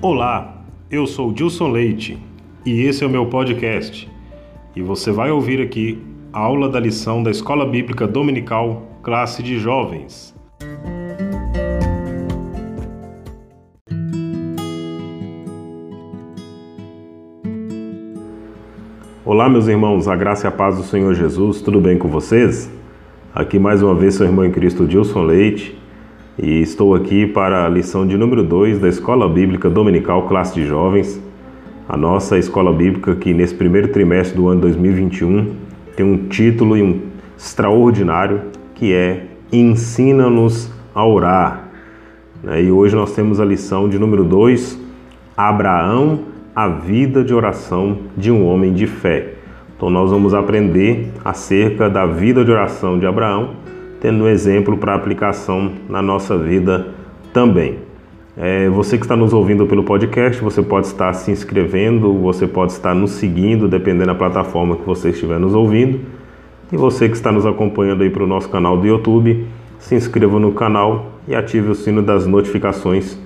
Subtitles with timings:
[0.00, 2.16] Olá, eu sou Dilson Leite
[2.64, 4.08] e esse é o meu podcast.
[4.76, 6.00] E você vai ouvir aqui
[6.32, 10.32] a aula da lição da Escola Bíblica Dominical, classe de jovens.
[19.24, 22.70] Olá, meus irmãos, a graça e a paz do Senhor Jesus, tudo bem com vocês?
[23.34, 25.76] Aqui mais uma vez seu irmão em Cristo Dilson Leite
[26.40, 30.64] e estou aqui para a lição de número 2 da Escola Bíblica Dominical Classe de
[30.64, 31.20] Jovens,
[31.88, 35.56] a nossa escola bíblica que nesse primeiro trimestre do ano 2021
[35.96, 37.00] tem um título e um
[37.36, 38.42] extraordinário
[38.76, 41.70] que é Ensina-nos a orar.
[42.44, 42.64] Né?
[42.64, 44.78] E hoje nós temos a lição de número 2,
[45.36, 46.20] Abraão,
[46.54, 49.32] a vida de oração de um homem de fé.
[49.76, 53.57] Então nós vamos aprender acerca da vida de oração de Abraão
[54.00, 56.88] tendo um exemplo para aplicação na nossa vida
[57.32, 57.78] também.
[58.36, 62.72] É, você que está nos ouvindo pelo podcast, você pode estar se inscrevendo, você pode
[62.72, 66.00] estar nos seguindo, dependendo da plataforma que você estiver nos ouvindo.
[66.70, 69.46] E você que está nos acompanhando aí para o nosso canal do YouTube,
[69.78, 73.18] se inscreva no canal e ative o sino das notificações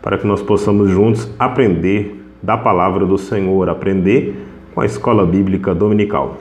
[0.00, 5.74] para que nós possamos juntos aprender da palavra do Senhor, aprender com a Escola Bíblica
[5.74, 6.38] Dominical.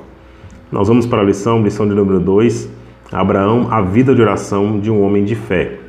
[0.72, 2.70] Nós vamos para a lição, lição de número 2,
[3.12, 5.80] Abraão, a vida de oração de um homem de fé.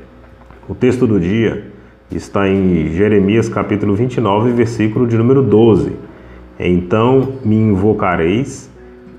[0.67, 1.67] O texto do dia
[2.11, 5.93] está em Jeremias capítulo 29, versículo de número 12.
[6.59, 8.71] Então me invocareis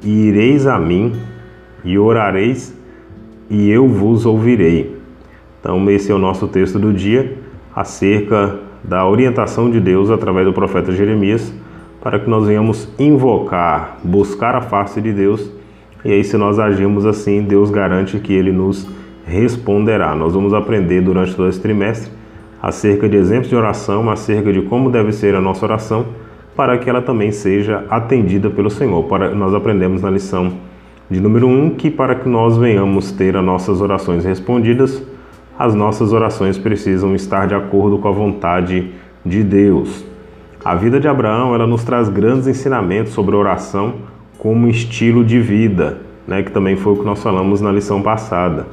[0.03, 1.13] e ireis a mim
[1.83, 2.75] e orareis
[3.47, 4.97] e eu vos ouvirei.
[5.59, 7.37] Então esse é o nosso texto do dia
[7.75, 11.53] acerca da orientação de Deus através do profeta Jeremias
[12.01, 15.60] para que nós venhamos invocar, buscar a face de Deus
[16.03, 18.87] e aí, se nós agirmos assim, Deus garante que Ele nos
[19.25, 20.15] responderá.
[20.15, 22.11] Nós vamos aprender durante todo esse trimestre
[22.61, 26.05] acerca de exemplos de oração, acerca de como deve ser a nossa oração,
[26.55, 29.03] para que ela também seja atendida pelo Senhor.
[29.03, 30.53] Para nós aprendemos na lição
[31.09, 35.03] de número 1 um, que para que nós venhamos ter as nossas orações respondidas,
[35.57, 38.91] as nossas orações precisam estar de acordo com a vontade
[39.23, 40.03] de Deus.
[40.63, 43.95] A vida de Abraão, ela nos traz grandes ensinamentos sobre oração
[44.41, 48.65] como estilo de vida, né, que também foi o que nós falamos na lição passada.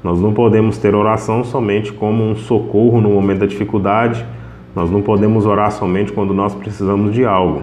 [0.00, 4.24] Nós não podemos ter oração somente como um socorro no momento da dificuldade,
[4.72, 7.62] nós não podemos orar somente quando nós precisamos de algo.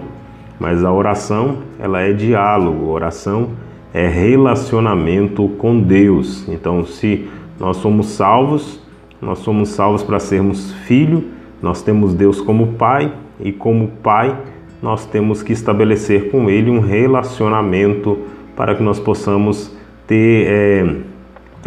[0.60, 3.52] Mas a oração, ela é diálogo, oração
[3.94, 6.46] é relacionamento com Deus.
[6.50, 7.26] Então, se
[7.58, 8.78] nós somos salvos,
[9.22, 11.24] nós somos salvos para sermos filho,
[11.62, 13.10] nós temos Deus como Pai
[13.40, 14.36] e como Pai
[14.84, 18.18] nós temos que estabelecer com Ele um relacionamento
[18.54, 19.74] para que nós possamos
[20.06, 20.96] ter é,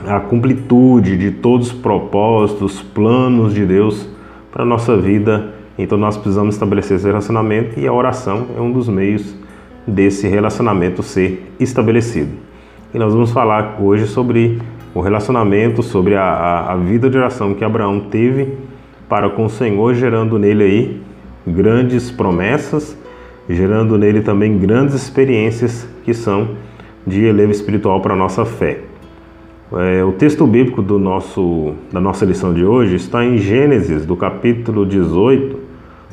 [0.05, 4.07] a completude de todos os propósitos, planos de Deus
[4.51, 5.51] para a nossa vida.
[5.79, 9.35] Então nós precisamos estabelecer esse relacionamento e a oração é um dos meios
[9.87, 12.29] desse relacionamento ser estabelecido.
[12.93, 14.61] E nós vamos falar hoje sobre
[14.93, 18.53] o relacionamento, sobre a, a, a vida de oração que Abraão teve
[19.09, 21.01] para com o Senhor, gerando nele aí
[21.47, 22.96] grandes promessas
[23.49, 26.49] gerando nele também grandes experiências que são
[27.05, 28.81] de elevo espiritual para a nossa fé.
[29.71, 34.15] É, o texto bíblico do nosso, da nossa lição de hoje está em Gênesis, do
[34.15, 35.59] capítulo 18,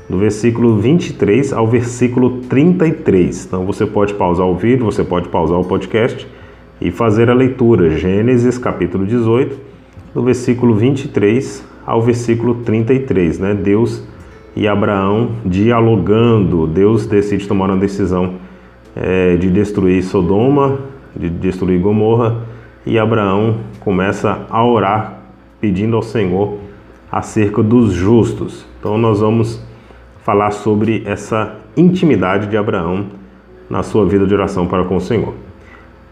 [0.09, 3.47] do versículo 23 ao versículo 33.
[3.47, 6.27] Então você pode pausar o vídeo, você pode pausar o podcast
[6.81, 7.97] e fazer a leitura.
[7.97, 9.57] Gênesis, capítulo 18,
[10.13, 13.39] do versículo 23 ao versículo 33.
[13.39, 13.55] Né?
[13.55, 14.05] Deus
[14.57, 16.67] e Abraão dialogando.
[16.67, 18.35] Deus decide tomar uma decisão
[18.95, 20.79] é, de destruir Sodoma,
[21.15, 22.43] de destruir Gomorra,
[22.87, 25.21] e Abraão começa a orar
[25.61, 26.59] pedindo ao Senhor
[27.11, 28.67] acerca dos justos.
[28.79, 29.63] Então nós vamos
[30.23, 33.07] falar sobre essa intimidade de Abraão
[33.69, 35.35] na sua vida de oração para com o Senhor.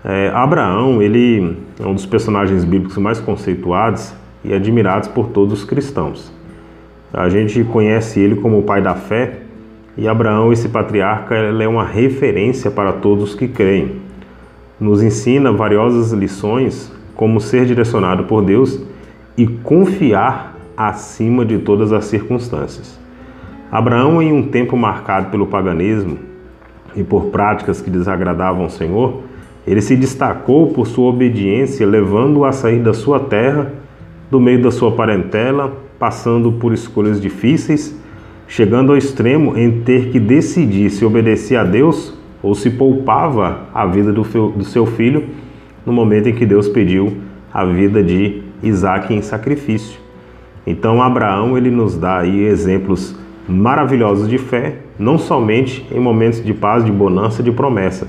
[0.05, 4.13] É, Abraão ele é um dos personagens bíblicos mais conceituados
[4.45, 6.33] e admirados por todos os cristãos.
[7.13, 9.41] A gente conhece ele como o pai da fé
[9.99, 14.01] e Abraão, esse patriarca, é uma referência para todos que creem.
[14.81, 18.83] Nos ensina valiosas lições como ser direcionado por Deus
[19.37, 22.99] e confiar acima de todas as circunstâncias.
[23.71, 26.19] Abraão, em um tempo marcado pelo paganismo
[26.97, 29.21] e por práticas que desagradavam ao Senhor,
[29.67, 33.71] ele se destacou por sua obediência, levando-o a sair da sua terra,
[34.31, 37.97] do meio da sua parentela passando por escolhas difíceis,
[38.49, 43.87] chegando ao extremo em ter que decidir se obedecia a Deus ou se poupava a
[43.87, 45.27] vida do, seu filho
[45.87, 47.19] no momento em que Deus pediu
[47.55, 50.01] a vida de Isaac em sacrifício.
[50.67, 53.15] Então Abraão ele nos dá aí exemplos
[53.49, 58.09] maravilhosos de fé, não somente em momentos de paz, de bonança, de promessa,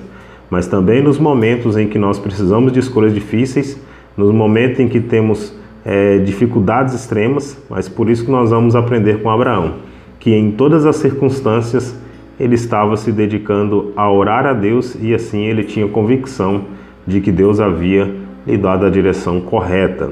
[0.50, 3.80] mas também nos momentos em que nós precisamos de escolhas difíceis,
[4.18, 9.22] nos momentos em que temos é, dificuldades extremas, mas por isso que nós vamos aprender
[9.22, 9.76] com Abraão,
[10.20, 11.98] que em todas as circunstâncias
[12.40, 16.66] ele estava se dedicando a orar a Deus e assim ele tinha convicção
[17.06, 18.16] de que Deus havia
[18.46, 20.12] lhe dado a direção correta.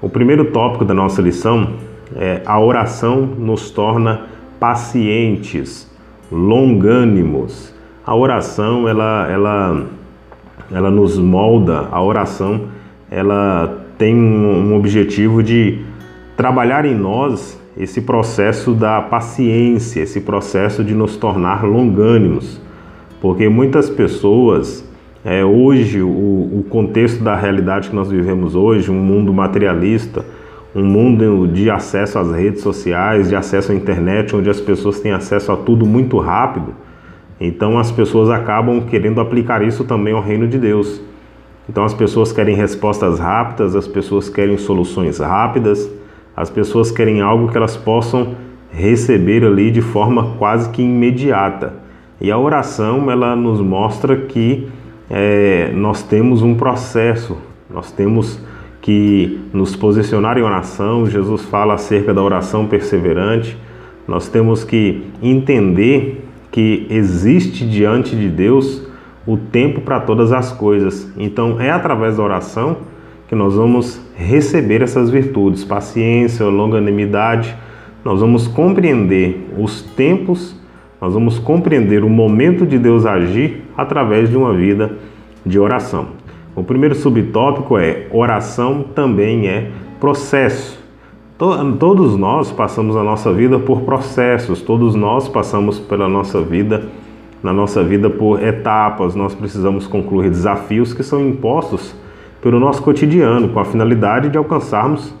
[0.00, 1.74] O primeiro tópico da nossa lição
[2.14, 4.22] é a oração nos torna
[4.58, 5.90] pacientes,
[6.30, 7.74] longânimos.
[8.04, 9.86] A oração ela, ela,
[10.70, 12.62] ela nos molda, a oração
[13.10, 15.80] ela tem um, objetivo de
[16.36, 22.60] trabalhar em nós esse processo da paciência, esse processo de nos tornar longânimos,
[23.20, 24.86] porque muitas pessoas
[25.24, 30.24] é, hoje o, o contexto da realidade que nós vivemos hoje, um mundo materialista,
[30.74, 35.12] um mundo de acesso às redes sociais, de acesso à internet, onde as pessoas têm
[35.12, 36.74] acesso a tudo muito rápido.
[37.40, 41.02] Então as pessoas acabam querendo aplicar isso também ao reino de Deus.
[41.68, 45.90] Então as pessoas querem respostas rápidas, as pessoas querem soluções rápidas,
[46.36, 48.34] as pessoas querem algo que elas possam
[48.70, 51.74] receber ali de forma quase que imediata.
[52.20, 54.68] E a oração ela nos mostra que
[55.10, 57.36] é, nós temos um processo,
[57.70, 58.40] nós temos
[58.80, 61.06] que nos posicionar em oração.
[61.06, 63.56] Jesus fala acerca da oração perseverante.
[64.06, 68.85] Nós temos que entender que existe diante de Deus
[69.26, 71.10] o tempo para todas as coisas.
[71.16, 72.76] Então, é através da oração
[73.28, 77.54] que nós vamos receber essas virtudes, paciência, longanimidade.
[78.04, 80.54] Nós vamos compreender os tempos,
[81.00, 84.92] nós vamos compreender o momento de Deus agir através de uma vida
[85.44, 86.08] de oração.
[86.54, 89.70] O primeiro subtópico é oração também é
[90.00, 90.78] processo.
[91.36, 96.84] Todos nós passamos a nossa vida por processos, todos nós passamos pela nossa vida
[97.46, 101.94] na nossa vida por etapas, nós precisamos concluir desafios que são impostos
[102.42, 105.14] pelo nosso cotidiano, com a finalidade de alcançarmos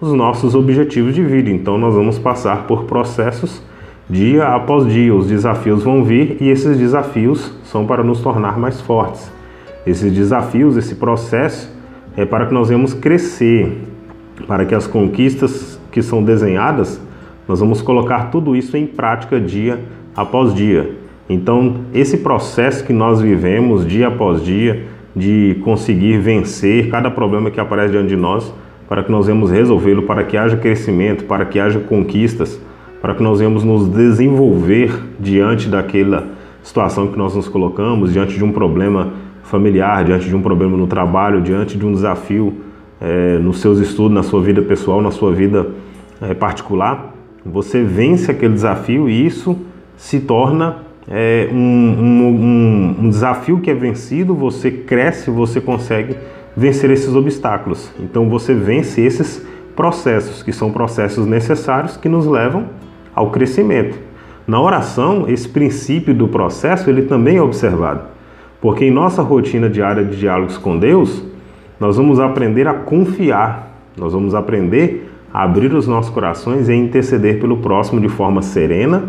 [0.00, 1.50] os nossos objetivos de vida.
[1.50, 3.62] Então, nós vamos passar por processos
[4.10, 5.14] dia após dia.
[5.14, 9.30] Os desafios vão vir e esses desafios são para nos tornar mais fortes.
[9.86, 11.72] Esses desafios, esse processo
[12.16, 13.84] é para que nós venhamos crescer,
[14.48, 17.00] para que as conquistas que são desenhadas,
[17.46, 19.78] nós vamos colocar tudo isso em prática dia
[20.16, 21.06] após dia.
[21.28, 27.60] Então, esse processo que nós vivemos dia após dia, de conseguir vencer cada problema que
[27.60, 28.52] aparece diante de nós,
[28.88, 32.58] para que nós venhamos resolvê-lo, para que haja crescimento, para que haja conquistas,
[33.02, 36.28] para que nós venhamos nos desenvolver diante daquela
[36.62, 40.86] situação que nós nos colocamos, diante de um problema familiar, diante de um problema no
[40.86, 42.54] trabalho, diante de um desafio
[43.00, 45.68] é, nos seus estudos, na sua vida pessoal, na sua vida
[46.20, 47.14] é, particular.
[47.44, 49.56] Você vence aquele desafio e isso
[49.96, 56.16] se torna é, um, um, um, desafio que é vencido, você cresce, você consegue
[56.56, 57.90] vencer esses obstáculos.
[57.98, 59.44] Então você vence esses
[59.74, 62.66] processos, que são processos necessários que nos levam
[63.14, 63.98] ao crescimento.
[64.46, 68.02] Na oração, esse princípio do processo ele também é observado,
[68.60, 71.22] porque em nossa rotina diária de diálogos com Deus,
[71.78, 77.38] nós vamos aprender a confiar, nós vamos aprender a abrir os nossos corações e interceder
[77.38, 79.04] pelo próximo de forma serena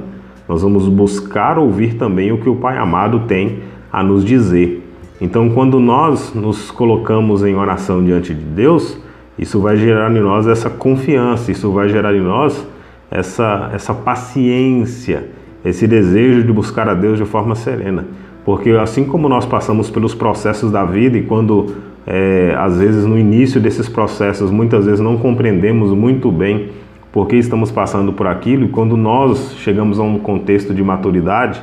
[0.50, 3.60] nós vamos buscar ouvir também o que o Pai amado tem
[3.94, 4.84] a nos dizer.
[5.22, 8.98] Então, quando nós nos colocamos em oração diante de Deus,
[9.38, 12.68] isso vai gerar em nós essa confiança, isso vai gerar em nós
[13.12, 15.30] essa, essa paciência,
[15.64, 18.08] esse desejo de buscar a Deus de forma serena.
[18.44, 21.76] Porque assim como nós passamos pelos processos da vida e quando
[22.08, 26.70] é, às vezes no início desses processos muitas vezes não compreendemos muito bem
[27.12, 31.62] por que estamos passando por aquilo e quando nós chegamos a um contexto de maturidade,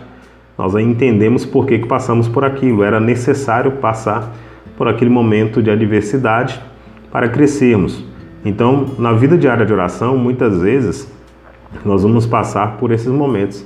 [0.59, 2.83] nós entendemos por que, que passamos por aquilo.
[2.83, 4.33] Era necessário passar
[4.76, 6.61] por aquele momento de adversidade
[7.12, 8.05] para crescermos.
[8.45, 11.11] Então, na vida diária de oração, muitas vezes
[11.85, 13.65] nós vamos passar por esses momentos.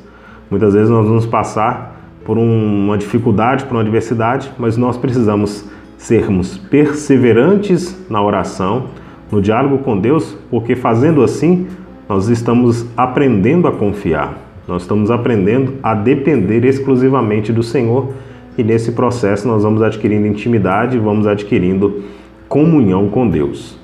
[0.50, 6.58] Muitas vezes nós vamos passar por uma dificuldade, por uma adversidade, mas nós precisamos sermos
[6.58, 8.88] perseverantes na oração
[9.30, 11.66] no diálogo com Deus, porque fazendo assim,
[12.08, 18.12] nós estamos aprendendo a confiar, nós estamos aprendendo a depender exclusivamente do Senhor
[18.58, 22.02] e nesse processo nós vamos adquirindo intimidade, vamos adquirindo
[22.48, 23.78] comunhão com Deus.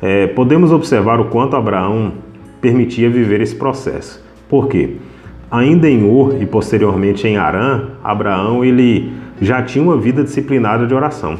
[0.00, 2.12] É, podemos observar o quanto Abraão
[2.60, 4.22] permitia viver esse processo.
[4.48, 4.96] Por quê?
[5.50, 10.94] Ainda em Ur e posteriormente em Arã, Abraão ele já tinha uma vida disciplinada de
[10.94, 11.38] oração.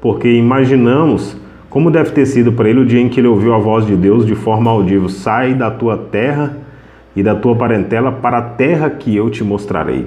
[0.00, 1.36] Porque imaginamos
[1.70, 3.94] como deve ter sido para ele o dia em que ele ouviu a voz de
[3.94, 6.56] Deus de forma audível: Sai da tua terra
[7.14, 10.06] e da tua parentela para a terra que eu te mostrarei.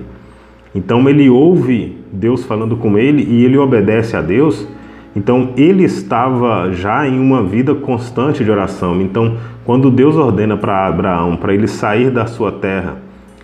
[0.74, 4.68] Então ele ouve Deus falando com ele e ele obedece a Deus.
[5.16, 9.02] Então ele estava já em uma vida constante de oração.
[9.02, 12.98] Então, quando Deus ordena para Abraão para ele sair da sua terra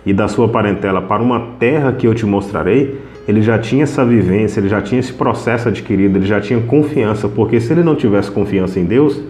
[0.04, 2.98] e da sua parentela para uma terra que eu te mostrarei,
[3.28, 7.28] ele já tinha essa vivência, ele já tinha esse processo adquirido, ele já tinha confiança,
[7.28, 9.22] porque se ele não tivesse confiança em Deus,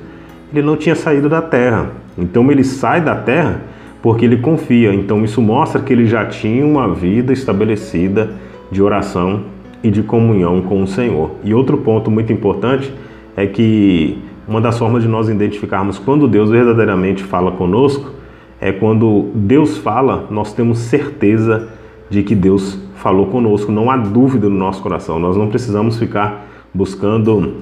[0.53, 1.91] ele não tinha saído da terra.
[2.17, 3.61] Então ele sai da terra
[4.01, 4.95] porque ele confia.
[4.95, 8.31] Então isso mostra que ele já tinha uma vida estabelecida
[8.71, 9.43] de oração
[9.83, 11.33] e de comunhão com o Senhor.
[11.43, 12.95] E outro ponto muito importante
[13.37, 18.13] é que uma das formas de nós identificarmos quando Deus verdadeiramente fala conosco
[18.61, 21.69] é quando Deus fala, nós temos certeza
[22.09, 25.19] de que Deus falou conosco, não há dúvida no nosso coração.
[25.19, 27.57] Nós não precisamos ficar buscando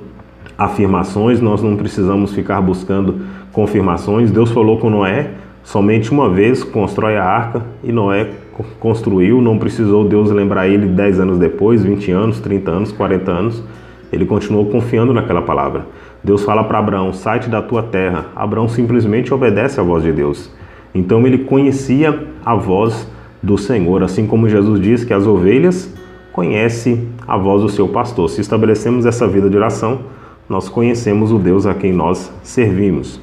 [0.58, 3.20] afirmações, nós não precisamos ficar buscando
[3.52, 4.30] confirmações.
[4.30, 5.30] Deus falou com Noé,
[5.66, 8.30] Somente uma vez constrói a arca e Noé
[8.78, 13.64] construiu, não precisou Deus lembrar ele 10 anos depois, 20 anos, 30 anos, 40 anos.
[14.12, 15.86] Ele continuou confiando naquela palavra.
[16.22, 18.26] Deus fala para Abraão: sai da tua terra.
[18.36, 20.54] Abraão simplesmente obedece à voz de Deus.
[20.94, 23.10] Então ele conhecia a voz
[23.42, 25.92] do Senhor, assim como Jesus diz que as ovelhas
[26.32, 28.28] conhecem a voz do seu pastor.
[28.28, 30.00] Se estabelecemos essa vida de oração,
[30.48, 33.20] nós conhecemos o Deus a quem nós servimos.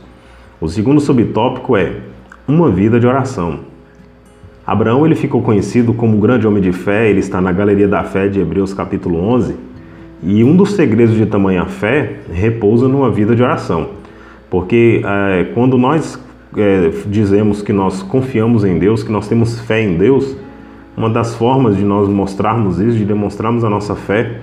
[0.60, 1.98] O segundo subtópico é
[2.48, 3.60] uma vida de oração.
[4.66, 8.30] Abraão ele ficou conhecido como grande homem de fé, ele está na galeria da fé
[8.30, 9.56] de Hebreus capítulo 11,
[10.24, 13.90] e um dos segredos de tamanha fé repousa numa vida de oração.
[14.50, 16.18] Porque é, quando nós
[16.58, 20.36] é, dizemos que nós confiamos em Deus, que nós temos fé em Deus,
[20.96, 24.40] uma das formas de nós mostrarmos isso, de demonstrarmos a nossa fé,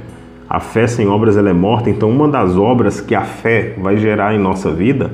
[0.49, 3.97] a fé sem obras ela é morta, então uma das obras que a fé vai
[3.97, 5.13] gerar em nossa vida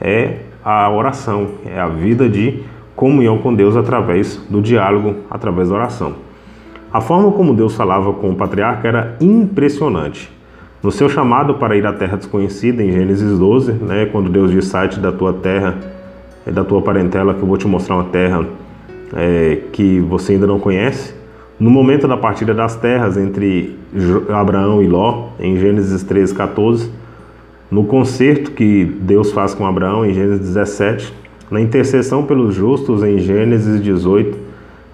[0.00, 2.62] é a oração, é a vida de
[2.94, 6.14] comunhão com Deus através do diálogo, através da oração.
[6.92, 10.30] A forma como Deus falava com o patriarca era impressionante.
[10.82, 14.66] No seu chamado para ir à terra desconhecida, em Gênesis 12, né, quando Deus diz:
[14.66, 15.76] sai da tua terra,
[16.50, 18.44] da tua parentela, que eu vou te mostrar uma terra
[19.14, 21.14] é, que você ainda não conhece.
[21.58, 23.78] No momento da partida das terras entre
[24.28, 26.90] Abraão e Ló, em Gênesis 13, 14,
[27.70, 31.14] no concerto que Deus faz com Abraão em Gênesis 17,
[31.50, 34.36] na intercessão pelos justos em Gênesis 18,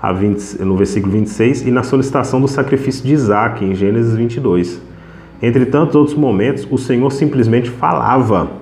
[0.01, 4.81] a 20, no versículo 26, e na solicitação do sacrifício de Isaac em Gênesis 22.
[5.43, 8.60] Entre tantos outros momentos, o Senhor simplesmente falava.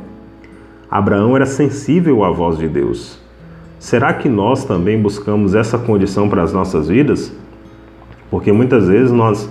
[0.90, 3.18] Abraão era sensível à voz de Deus.
[3.78, 7.32] Será que nós também buscamos essa condição para as nossas vidas?
[8.30, 9.48] Porque muitas vezes nós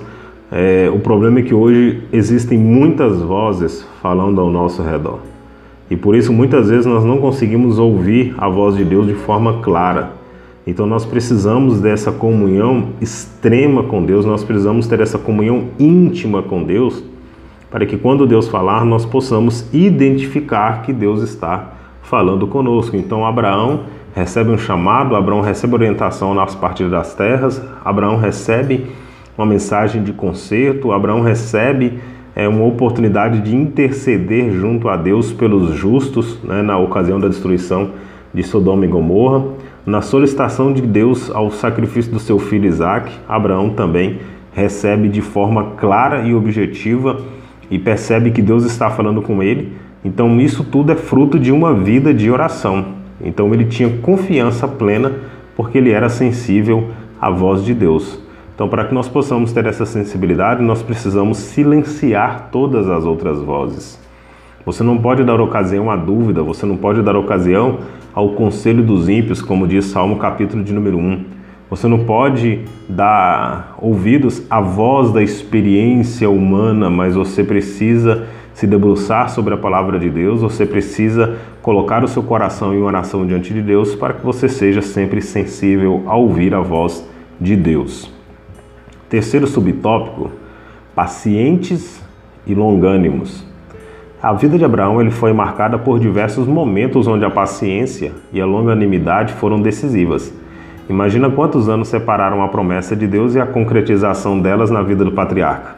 [0.52, 5.20] é, o problema é que hoje existem muitas vozes falando ao nosso redor.
[5.90, 9.62] E por isso muitas vezes nós não conseguimos ouvir a voz de Deus de forma
[9.62, 10.14] clara.
[10.66, 16.64] Então nós precisamos dessa comunhão extrema com Deus, nós precisamos ter essa comunhão íntima com
[16.64, 17.04] Deus,
[17.70, 22.96] para que quando Deus falar, nós possamos identificar que Deus está falando conosco.
[22.96, 23.82] Então Abraão
[24.16, 28.88] recebe um chamado, Abraão recebe orientação nas partidas das terras, Abraão recebe
[29.38, 30.92] uma mensagem de conserto.
[30.92, 32.00] Abraão recebe
[32.36, 37.92] é, uma oportunidade de interceder junto a Deus pelos justos né, na ocasião da destruição
[38.34, 39.46] de Sodoma e Gomorra.
[39.86, 44.20] Na solicitação de Deus ao sacrifício do seu filho Isaac, Abraão também
[44.52, 47.22] recebe de forma clara e objetiva
[47.70, 49.74] e percebe que Deus está falando com ele.
[50.04, 52.86] Então, isso tudo é fruto de uma vida de oração.
[53.22, 55.12] Então, ele tinha confiança plena
[55.56, 58.20] porque ele era sensível à voz de Deus.
[58.54, 64.00] Então, para que nós possamos ter essa sensibilidade, nós precisamos silenciar todas as outras vozes.
[64.66, 67.80] Você não pode dar ocasião à dúvida, você não pode dar ocasião
[68.14, 71.24] ao conselho dos ímpios, como diz Salmo capítulo de número 1.
[71.70, 79.30] Você não pode dar ouvidos à voz da experiência humana, mas você precisa se debruçar
[79.30, 83.62] sobre a palavra de Deus, você precisa colocar o seu coração em oração diante de
[83.62, 87.08] Deus para que você seja sempre sensível a ouvir a voz
[87.40, 88.12] de Deus.
[89.10, 90.32] Terceiro subtópico:
[90.96, 92.02] pacientes
[92.48, 93.46] e longânimos.
[94.24, 98.46] A vida de Abraão ele foi marcada por diversos momentos onde a paciência e a
[98.46, 100.34] longanimidade foram decisivas.
[100.90, 105.12] Imagina quantos anos separaram a promessa de Deus e a concretização delas na vida do
[105.12, 105.76] patriarca.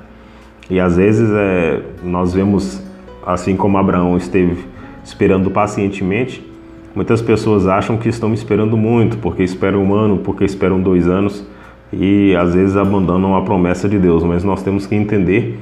[0.70, 2.82] E às vezes é, nós vemos,
[3.26, 4.66] assim como Abraão esteve
[5.04, 6.46] esperando pacientemente,
[6.94, 11.44] muitas pessoas acham que estão esperando muito, porque esperam um ano, porque esperam dois anos
[11.92, 15.60] e às vezes abandonam a promessa de Deus, mas nós temos que entender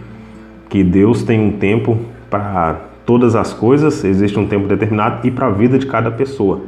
[0.69, 1.97] que Deus tem um tempo
[2.29, 6.59] para todas as coisas, existe um tempo determinado e para a vida de cada pessoa.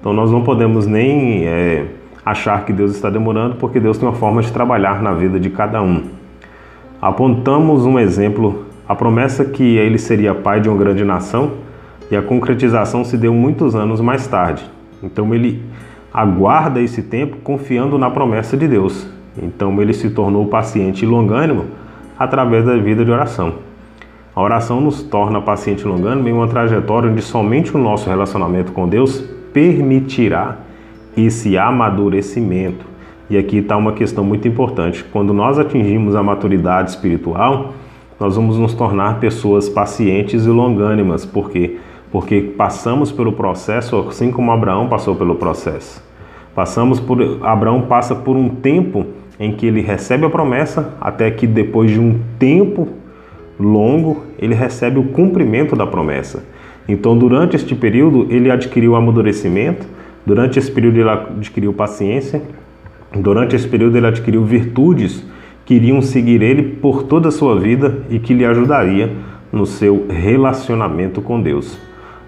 [0.00, 1.86] Então nós não podemos nem é,
[2.26, 5.48] achar que Deus está demorando, porque Deus tem uma forma de trabalhar na vida de
[5.48, 6.02] cada um.
[7.00, 11.52] Apontamos um exemplo, a promessa que ele seria pai de uma grande nação,
[12.10, 14.68] e a concretização se deu muitos anos mais tarde.
[15.00, 15.62] Então ele
[16.12, 19.06] aguarda esse tempo confiando na promessa de Deus.
[19.40, 21.66] Então ele se tornou paciente e longânimo
[22.18, 23.54] através da vida de oração.
[24.34, 28.72] A oração nos torna paciente e longânimo em uma trajetória onde somente o nosso relacionamento
[28.72, 29.20] com Deus
[29.52, 30.56] permitirá
[31.16, 32.84] esse amadurecimento.
[33.28, 35.04] E aqui está uma questão muito importante.
[35.12, 37.74] Quando nós atingimos a maturidade espiritual,
[38.20, 41.24] nós vamos nos tornar pessoas pacientes e longânimas.
[41.24, 41.78] Por quê?
[42.12, 46.02] Porque passamos pelo processo assim como Abraão passou pelo processo.
[46.54, 49.06] Passamos por Abraão passa por um tempo
[49.38, 52.88] em que ele recebe a promessa, até que depois de um tempo
[53.58, 56.44] longo, ele recebe o cumprimento da promessa.
[56.88, 59.86] Então, durante este período, ele adquiriu amadurecimento,
[60.26, 62.42] durante esse período ele adquiriu paciência,
[63.14, 65.24] durante esse período ele adquiriu virtudes
[65.64, 69.10] que iriam seguir ele por toda a sua vida e que lhe ajudaria
[69.50, 71.78] no seu relacionamento com Deus.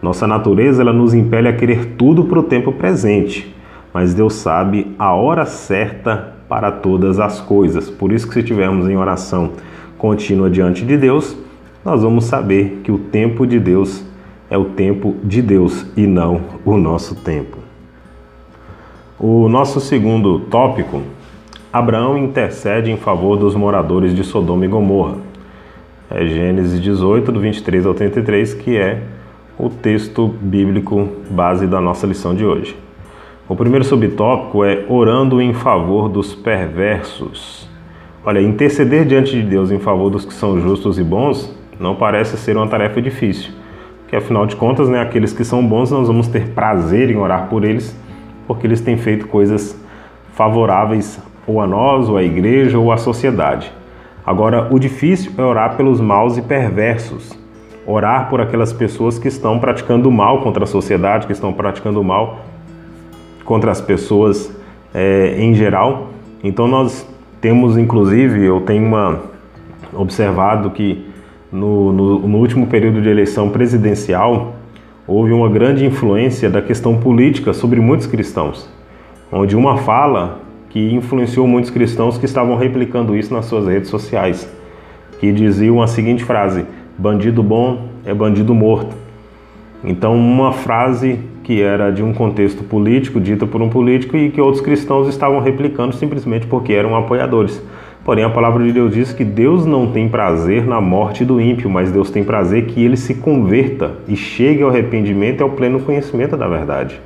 [0.01, 3.59] Nossa natureza ela nos impele a querer tudo para o tempo presente
[3.93, 7.91] mas Deus sabe a hora certa para todas as coisas.
[7.91, 9.53] Por isso que se estivermos em oração
[9.97, 11.37] contínua diante de Deus,
[11.85, 14.05] nós vamos saber que o tempo de Deus
[14.51, 17.58] é o tempo de Deus e não o nosso tempo.
[19.21, 21.03] O nosso segundo tópico,
[21.73, 25.17] Abraão intercede em favor dos moradores de Sodoma e Gomorra.
[26.09, 29.03] É Gênesis 18, do 23 ao 33, que é
[29.59, 32.77] o texto bíblico base da nossa lição de hoje.
[33.49, 37.69] O primeiro subtópico é orando em favor dos perversos.
[38.25, 42.37] Olha, interceder diante de Deus em favor dos que são justos e bons não parece
[42.37, 43.51] ser uma tarefa difícil,
[44.03, 47.49] porque afinal de contas, né, aqueles que são bons nós vamos ter prazer em orar
[47.49, 47.99] por eles,
[48.49, 49.79] porque eles têm feito coisas
[50.33, 53.73] favoráveis ou a nós, ou à igreja, ou à sociedade.
[54.27, 57.33] Agora, o difícil é orar pelos maus e perversos.
[57.87, 62.41] Orar por aquelas pessoas que estão praticando mal contra a sociedade, que estão praticando mal
[63.45, 64.53] contra as pessoas
[64.93, 66.09] é, em geral.
[66.43, 67.09] Então nós
[67.41, 69.23] temos, inclusive, eu tenho uma,
[69.95, 71.07] observado que
[71.51, 74.58] no, no, no último período de eleição presidencial
[75.09, 78.71] houve uma grande influência da questão política sobre muitos cristãos,
[79.33, 84.47] onde uma fala que influenciou muitos cristãos que estavam replicando isso nas suas redes sociais,
[85.19, 86.67] que diziam a seguinte frase:
[86.99, 88.95] bandido bom é bandido morto.
[89.83, 94.41] Então, uma frase que era de um contexto político, dita por um político, e que
[94.41, 97.63] outros cristãos estavam replicando simplesmente porque eram apoiadores.
[98.09, 101.69] Porém, a palavra de Deus diz que Deus não tem prazer na morte do ímpio,
[101.69, 105.79] mas Deus tem prazer que ele se converta e chegue ao arrependimento e ao pleno
[105.79, 106.99] conhecimento da verdade.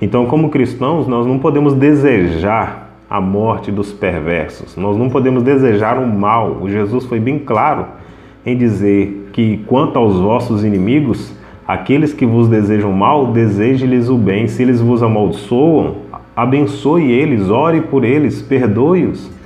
[0.00, 5.98] Então, como cristãos, nós não podemos desejar a morte dos perversos, nós não podemos desejar
[5.98, 6.58] o mal.
[6.62, 7.86] O Jesus foi bem claro
[8.46, 11.34] em dizer que, quanto aos vossos inimigos,
[11.66, 14.48] Aqueles que vos desejam mal, deseje-lhes o bem.
[14.48, 15.98] Se eles vos amaldiçoam,
[16.34, 19.39] abençoe eles, ore por eles, perdoe-os.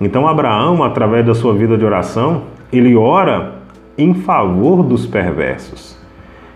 [0.00, 3.54] Então, Abraão, através da sua vida de oração, ele ora
[3.96, 5.98] em favor dos perversos.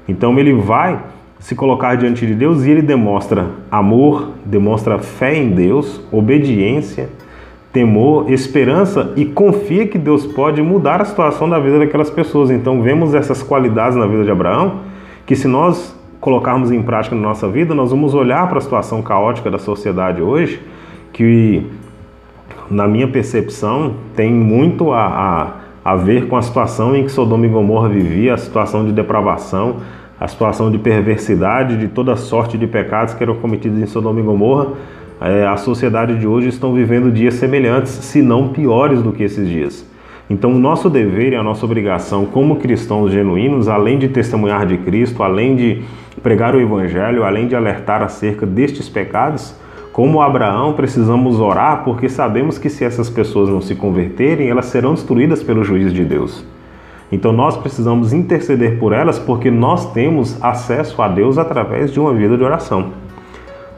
[0.09, 0.99] Então, ele vai
[1.39, 7.09] se colocar diante de Deus e ele demonstra amor, demonstra fé em Deus, obediência
[7.73, 12.51] temor, esperança e confia que Deus pode mudar a situação da vida daquelas pessoas.
[12.51, 14.81] Então vemos essas qualidades na vida de Abraão,
[15.25, 19.01] que se nós colocarmos em prática na nossa vida, nós vamos olhar para a situação
[19.03, 20.61] caótica da sociedade hoje,
[21.13, 21.67] que
[22.71, 25.07] na minha percepção tem muito a,
[25.85, 28.93] a, a ver com a situação em que Sodoma e Gomorra vivia, a situação de
[28.93, 29.77] depravação,
[30.19, 34.23] a situação de perversidade, de toda sorte de pecados que eram cometidos em Sodoma e
[34.23, 34.69] Gomorra
[35.25, 39.49] é, a sociedade de hoje estão vivendo dias semelhantes, se não piores do que esses
[39.49, 39.87] dias.
[40.29, 44.79] Então, o nosso dever e a nossa obrigação como cristãos genuínos, além de testemunhar de
[44.79, 45.83] Cristo, além de
[46.23, 49.55] pregar o Evangelho, além de alertar acerca destes pecados,
[49.93, 54.95] como Abraão, precisamos orar porque sabemos que se essas pessoas não se converterem, elas serão
[54.95, 56.43] destruídas pelo juiz de Deus.
[57.11, 62.15] Então nós precisamos interceder por elas porque nós temos acesso a Deus através de uma
[62.15, 62.87] vida de oração.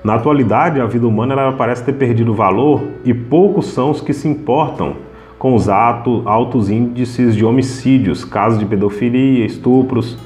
[0.05, 4.13] Na atualidade, a vida humana ela parece ter perdido valor e poucos são os que
[4.13, 4.95] se importam
[5.37, 10.17] com os atos, altos índices de homicídios, casos de pedofilia, estupros,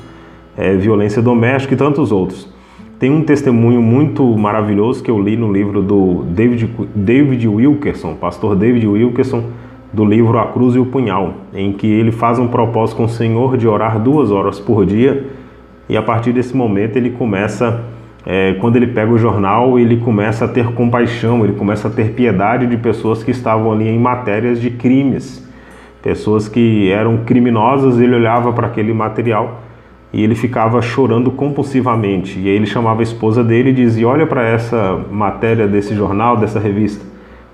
[0.54, 2.57] é, violência doméstica e tantos outros.
[2.98, 8.56] Tem um testemunho muito maravilhoso que eu li no livro do David, David Wilkerson, pastor
[8.56, 9.44] David Wilkerson,
[9.92, 13.08] do livro A Cruz e o Punhal, em que ele faz um propósito com o
[13.08, 15.26] Senhor de orar duas horas por dia
[15.88, 17.84] e a partir desse momento ele começa
[18.26, 22.10] é, quando ele pega o jornal, ele começa a ter compaixão, ele começa a ter
[22.10, 25.48] piedade de pessoas que estavam ali em matérias de crimes,
[26.02, 27.98] pessoas que eram criminosas.
[27.98, 29.62] Ele olhava para aquele material
[30.12, 32.38] e ele ficava chorando compulsivamente.
[32.38, 36.36] E aí ele chamava a esposa dele e dizia: Olha para essa matéria desse jornal,
[36.36, 37.04] dessa revista,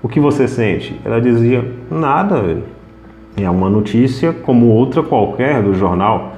[0.01, 0.99] o que você sente?
[1.03, 2.63] Ela dizia: Nada, velho.
[3.37, 6.35] É uma notícia como outra qualquer do jornal.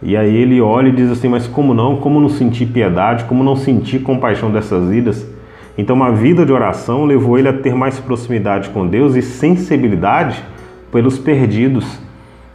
[0.00, 1.96] E aí ele olha e diz assim: Mas como não?
[1.96, 3.24] Como não sentir piedade?
[3.24, 5.26] Como não sentir compaixão dessas vidas?
[5.76, 10.40] Então, uma vida de oração levou ele a ter mais proximidade com Deus e sensibilidade
[10.92, 11.98] pelos perdidos.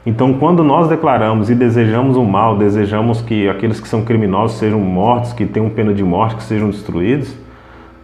[0.06, 4.80] Então, quando nós declaramos e desejamos o mal, desejamos que aqueles que são criminosos sejam
[4.80, 7.36] mortos, que tenham pena de morte, que sejam destruídos,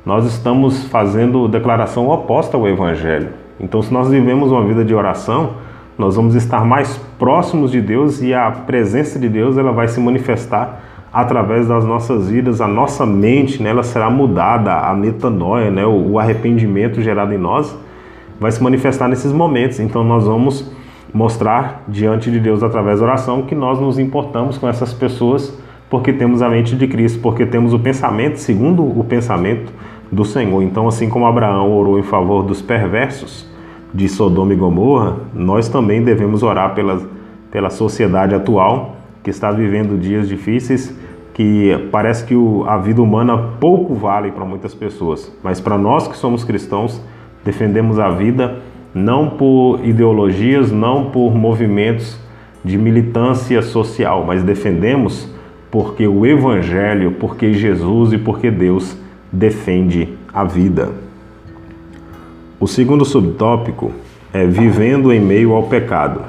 [0.05, 3.29] nós estamos fazendo declaração oposta ao Evangelho.
[3.59, 5.53] Então, se nós vivemos uma vida de oração,
[5.97, 9.99] nós vamos estar mais próximos de Deus e a presença de Deus ela vai se
[9.99, 10.81] manifestar
[11.13, 16.19] através das nossas vidas, a nossa mente né, ela será mudada, a metanoia, né, o
[16.19, 17.73] arrependimento gerado em nós
[18.37, 19.79] vai se manifestar nesses momentos.
[19.79, 20.69] Então nós vamos
[21.15, 25.57] mostrar diante de Deus através da oração que nós nos importamos com essas pessoas
[25.89, 29.71] porque temos a mente de Cristo, porque temos o pensamento segundo o pensamento
[30.11, 30.61] do Senhor.
[30.61, 33.49] Então assim como Abraão orou em favor dos perversos,
[33.93, 37.01] de Sodoma e Gomorra, nós também devemos orar pela,
[37.49, 40.93] pela sociedade atual que está vivendo dias difíceis,
[41.33, 46.09] que parece que o, a vida humana pouco vale para muitas pessoas, mas para nós
[46.09, 47.01] que somos cristãos,
[47.45, 48.59] defendemos a vida
[48.95, 52.17] não por ideologias, não por movimentos
[52.63, 55.29] de militância social, mas defendemos
[55.69, 58.97] porque o Evangelho, porque Jesus e porque Deus
[59.29, 60.93] defende a vida.
[62.57, 63.91] O segundo subtópico
[64.31, 66.21] é vivendo em meio ao pecado.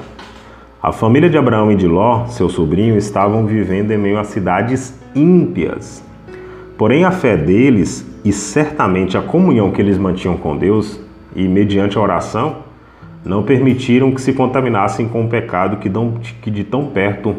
[0.82, 4.98] A família de Abraão e de Ló, seu sobrinho, estavam vivendo em meio a cidades
[5.14, 6.04] ímpias.
[6.76, 11.05] Porém, a fé deles e certamente a comunhão que eles mantinham com Deus
[11.36, 12.56] e mediante a oração
[13.24, 17.36] não permitiram que se contaminassem com o pecado que de tão perto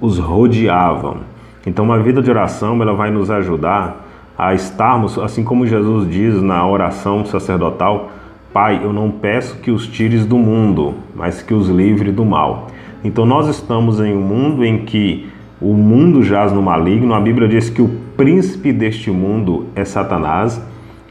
[0.00, 1.18] os rodeavam.
[1.66, 4.04] Então, uma vida de oração ela vai nos ajudar
[4.36, 8.10] a estarmos, assim como Jesus diz na oração sacerdotal,
[8.52, 12.68] Pai, eu não peço que os tires do mundo, mas que os livre do mal.
[13.04, 15.28] Então nós estamos em um mundo em que
[15.60, 17.12] o mundo jaz no maligno.
[17.12, 20.60] A Bíblia diz que o príncipe deste mundo é Satanás.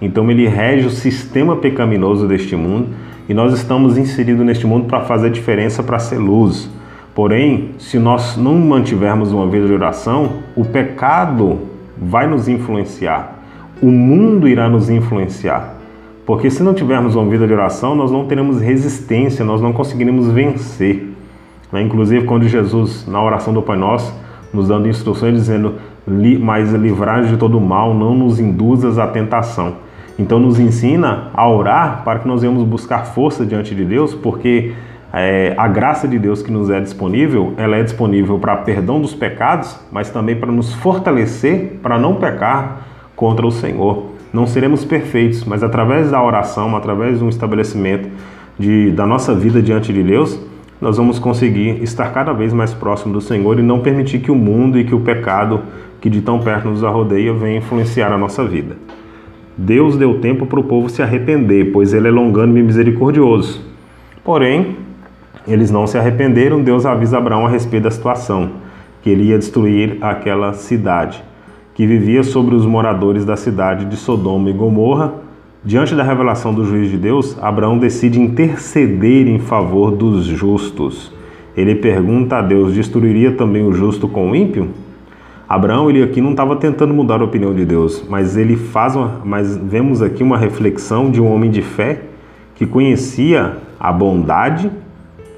[0.02, 2.90] Então ele rege o sistema pecaminoso deste mundo
[3.28, 6.70] e nós estamos inseridos neste mundo para fazer diferença, para ser luz.
[7.14, 11.60] Porém, se nós não mantivermos uma vida de oração, o pecado
[11.98, 13.40] vai nos influenciar.
[13.82, 15.76] O mundo irá nos influenciar.
[16.26, 20.28] Porque se não tivermos uma vida de oração, nós não teremos resistência, nós não conseguiremos
[20.30, 21.14] vencer.
[21.72, 21.84] Né?
[21.84, 24.14] Inclusive, quando Jesus, na oração do Pai Nosso,
[24.54, 25.76] nos dando instruções dizendo,
[26.42, 29.85] mas livrar de todo mal, não nos induzas à tentação.
[30.18, 34.74] Então, nos ensina a orar para que nós venhamos buscar força diante de Deus, porque
[35.14, 39.14] é, a graça de Deus que nos é disponível, ela é disponível para perdão dos
[39.14, 42.82] pecados, mas também para nos fortalecer para não pecar
[43.16, 44.08] contra o Senhor.
[44.34, 48.10] Não seremos perfeitos, mas através da oração, através de um estabelecimento
[48.60, 50.38] de, da nossa vida diante de Deus,
[50.82, 54.36] nós vamos conseguir estar cada vez mais próximo do Senhor e não permitir que o
[54.36, 55.62] mundo e que o pecado
[56.02, 58.76] que de tão perto nos arrodeia venha influenciar a nossa vida.
[59.58, 63.62] Deus deu tempo para o povo se arrepender, pois ele é longânimo e misericordioso.
[64.24, 64.78] Porém,
[65.48, 68.52] eles não se arrependeram, Deus avisa Abraão a respeito da situação,
[69.02, 71.24] que ele ia destruir aquela cidade
[71.76, 75.14] que vivia sobre os moradores da cidade de Sodoma e Gomorra.
[75.64, 81.12] Diante da revelação do juiz de Deus, Abraão decide interceder em favor dos justos.
[81.56, 84.70] Ele pergunta a Deus: destruiria também o justo com o ímpio?
[85.48, 89.22] Abraão ele aqui não estava tentando mudar a opinião de Deus, mas ele faz uma,
[89.24, 92.02] mas vemos aqui uma reflexão de um homem de fé
[92.56, 94.72] que conhecia a bondade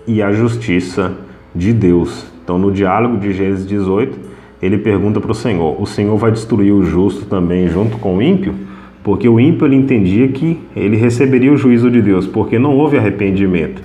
[0.07, 1.13] e a justiça
[1.53, 2.25] de Deus.
[2.41, 4.17] Então, no diálogo de Gênesis 18,
[4.61, 8.21] ele pergunta para o Senhor: O Senhor vai destruir o justo também junto com o
[8.21, 8.55] ímpio?
[9.03, 12.97] Porque o ímpio ele entendia que ele receberia o juízo de Deus, porque não houve
[12.97, 13.81] arrependimento.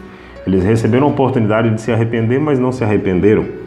[0.46, 3.62] Eles receberam a oportunidade de se arrepender, mas não se arrependeram.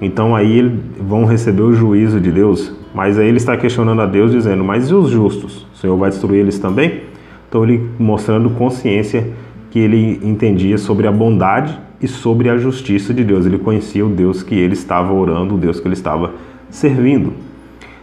[0.00, 0.62] Então aí
[1.00, 2.72] vão receber o juízo de Deus.
[2.94, 5.66] Mas aí ele está questionando a Deus, dizendo: Mas e os justos?
[5.74, 7.02] O Senhor vai destruir eles também?
[7.48, 9.32] Então ele mostrando consciência
[9.70, 13.46] que ele entendia sobre a bondade e sobre a justiça de Deus.
[13.46, 16.32] Ele conhecia o Deus que ele estava orando, o Deus que ele estava
[16.70, 17.32] servindo.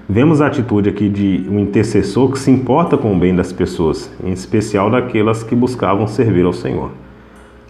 [0.08, 4.12] Vemos a atitude aqui de um intercessor que se importa com o bem das pessoas,
[4.24, 6.92] em especial daquelas que buscavam servir ao Senhor.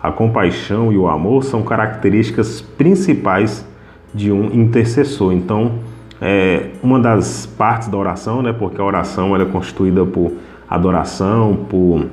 [0.02, 3.66] A compaixão e o amor são características principais
[4.14, 5.34] de um intercessor.
[5.34, 5.74] Então,
[6.22, 8.54] é, uma das partes da oração, né?
[8.54, 10.32] Porque a oração ela é constituída por
[10.70, 12.06] adoração, por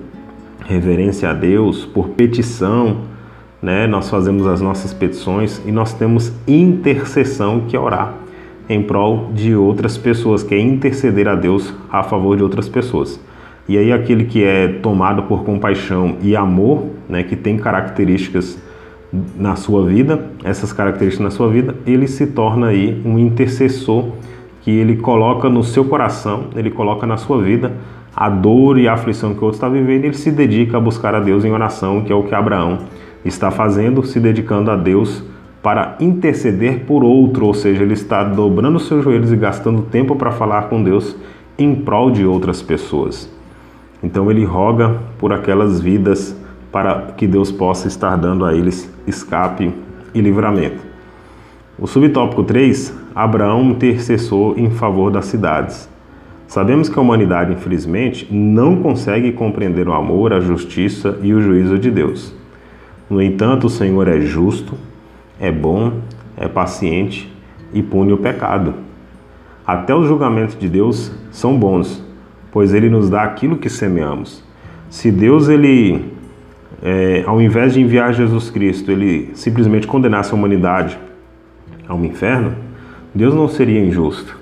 [0.67, 3.03] reverência a Deus, por petição,
[3.63, 3.87] né?
[3.87, 8.15] Nós fazemos as nossas petições e nós temos intercessão, que é orar
[8.69, 13.21] em prol de outras pessoas, que é interceder a Deus a favor de outras pessoas.
[13.69, 18.59] E aí aquele que é tomado por compaixão e amor, né, que tem características
[19.12, 24.11] na sua vida, essas características na sua vida, ele se torna aí um intercessor
[24.62, 27.73] que ele coloca no seu coração, ele coloca na sua vida
[28.14, 31.14] a dor e a aflição que o outro está vivendo, ele se dedica a buscar
[31.14, 32.79] a Deus em oração, que é o que Abraão
[33.25, 35.23] está fazendo, se dedicando a Deus
[35.62, 40.31] para interceder por outro, ou seja, ele está dobrando seus joelhos e gastando tempo para
[40.31, 41.16] falar com Deus
[41.59, 43.31] em prol de outras pessoas.
[44.03, 46.35] Então ele roga por aquelas vidas
[46.70, 49.72] para que Deus possa estar dando a eles escape
[50.14, 50.80] e livramento.
[51.78, 55.88] O subtópico 3, Abraão intercessor em favor das cidades.
[56.46, 61.78] Sabemos que a humanidade, infelizmente, não consegue compreender o amor, a justiça e o juízo
[61.78, 62.35] de Deus.
[63.09, 64.74] No entanto, o Senhor é justo,
[65.40, 65.94] é bom,
[66.37, 67.33] é paciente
[67.72, 68.74] e pune o pecado.
[69.66, 72.04] Até os julgamentos de Deus são bons,
[72.50, 74.42] pois ele nos dá aquilo que semeamos.
[74.88, 76.12] Se Deus ele
[76.83, 80.99] é, ao invés de enviar Jesus Cristo, ele simplesmente condenasse a humanidade
[81.87, 82.55] ao inferno,
[83.14, 84.38] Deus não seria injusto,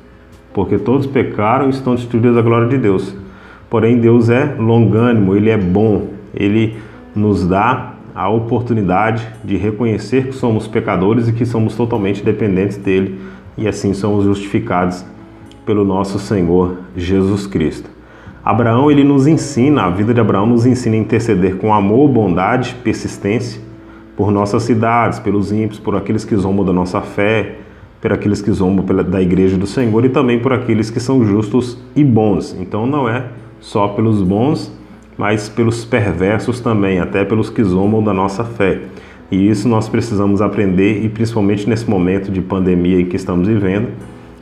[0.52, 3.14] porque todos pecaram e estão destruídos da glória de Deus.
[3.70, 6.76] Porém, Deus é longânimo, ele é bom, ele
[7.14, 13.18] nos dá a oportunidade de reconhecer que somos pecadores e que somos totalmente dependentes dele,
[13.56, 15.04] e assim somos justificados
[15.66, 17.97] pelo nosso Senhor Jesus Cristo.
[18.48, 22.74] Abraão ele nos ensina, a vida de Abraão nos ensina a interceder com amor, bondade,
[22.82, 23.60] persistência
[24.16, 27.56] por nossas cidades, pelos ímpios, por aqueles que zombam da nossa fé,
[28.00, 31.76] por aqueles que zombam da igreja do Senhor e também por aqueles que são justos
[31.94, 32.56] e bons.
[32.58, 33.26] Então não é
[33.60, 34.72] só pelos bons,
[35.18, 38.80] mas pelos perversos também, até pelos que zombam da nossa fé.
[39.30, 43.88] E isso nós precisamos aprender e principalmente nesse momento de pandemia em que estamos vivendo,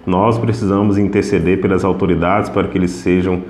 [0.06, 3.42] nós precisamos interceder pelas autoridades para que eles sejam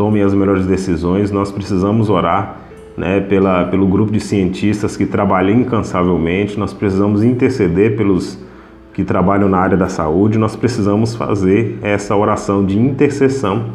[0.00, 1.30] tomem as melhores decisões.
[1.30, 2.56] Nós precisamos orar
[2.96, 8.38] né, pela, pelo grupo de cientistas que trabalham incansavelmente, nós precisamos interceder pelos
[8.94, 13.66] que trabalham na área da saúde, nós precisamos fazer essa oração de intercessão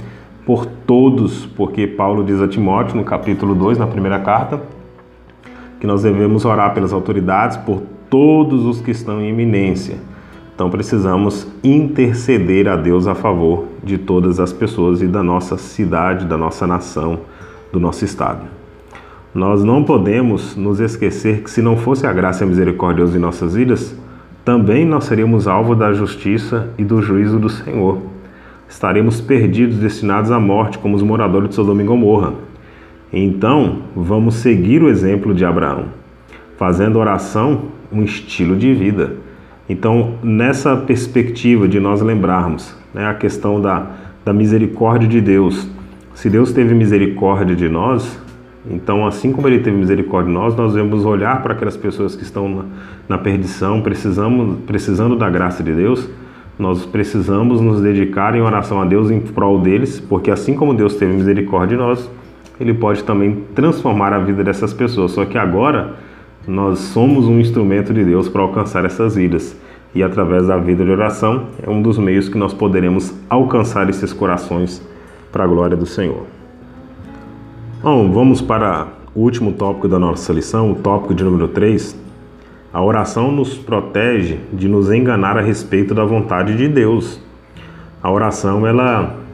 [0.47, 4.63] por todos, porque Paulo diz a Timóteo no capítulo 2, na primeira carta,
[5.79, 9.97] que nós devemos orar pelas autoridades, por todos os que estão em eminência
[10.55, 16.25] então precisamos interceder a Deus a favor de todas as pessoas e da nossa cidade,
[16.25, 17.19] da nossa nação,
[17.73, 18.45] do nosso estado.
[19.33, 23.19] Nós não podemos nos esquecer que se não fosse a graça e a misericórdia em
[23.19, 23.93] nossas vidas,
[24.45, 27.99] também nós seríamos alvo da justiça e do juízo do Senhor.
[28.69, 32.33] Estaremos perdidos, destinados à morte, como os moradores de Sodoma e Gomorra.
[33.11, 35.87] Então, vamos seguir o exemplo de Abraão,
[36.55, 39.24] fazendo oração um estilo de vida
[39.67, 43.87] então, nessa perspectiva de nós lembrarmos né, a questão da,
[44.23, 45.67] da misericórdia de Deus,
[46.13, 48.19] se Deus teve misericórdia de nós,
[48.69, 52.23] então, assim como Ele teve misericórdia de nós, nós devemos olhar para aquelas pessoas que
[52.23, 52.63] estão na,
[53.09, 56.07] na perdição, precisamos, precisando da graça de Deus,
[56.57, 60.95] nós precisamos nos dedicar em oração a Deus em prol deles, porque assim como Deus
[60.95, 62.09] teve misericórdia de nós,
[62.59, 65.11] Ele pode também transformar a vida dessas pessoas.
[65.11, 65.95] Só que agora
[66.47, 69.55] nós somos um instrumento de Deus para alcançar essas vidas.
[69.93, 74.11] E através da vida de oração é um dos meios que nós poderemos alcançar esses
[74.11, 74.85] corações
[75.31, 76.25] para a glória do Senhor.
[77.81, 81.95] Bom, vamos para o último tópico da nossa lição, o tópico de número 3.
[82.73, 87.21] A oração nos protege de nos enganar a respeito da vontade de Deus.
[88.03, 89.24] A oração ela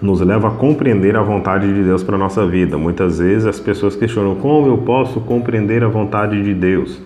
[0.00, 2.76] nos leva a compreender a vontade de Deus para a nossa vida.
[2.76, 7.00] Muitas vezes as pessoas questionam como eu posso compreender a vontade de Deus.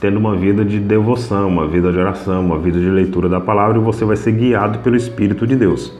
[0.00, 3.78] Tendo uma vida de devoção, uma vida de oração, uma vida de leitura da palavra,
[3.78, 5.92] e você vai ser guiado pelo Espírito de Deus.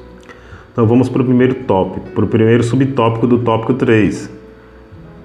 [0.72, 4.30] Então vamos para o primeiro tópico, para o primeiro subtópico do tópico 3.